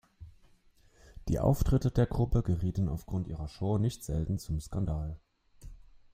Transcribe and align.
Die 1.27 1.37
Auftritte 1.37 1.91
der 1.91 2.07
Gruppe 2.07 2.41
gerieten 2.41 2.89
aufgrund 2.89 3.27
ihrer 3.27 3.47
Show 3.47 3.77
nicht 3.77 4.03
selten 4.03 4.39
zum 4.39 4.59
Skandal. 4.59 5.19